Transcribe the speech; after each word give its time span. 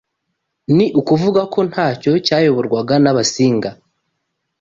Ni 0.75 0.85
ukuvuga 0.99 1.41
ko 1.53 1.59
nacyo 1.71 2.11
cyayoborwaga 2.25 2.95
n’Abasinga 3.03 3.69